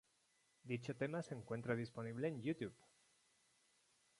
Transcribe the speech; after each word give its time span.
Dicho 0.63 0.95
tema 0.95 1.21
se 1.21 1.35
encuentra 1.35 1.75
disponible 1.75 2.27
en 2.27 2.41
Youtube. 2.41 2.75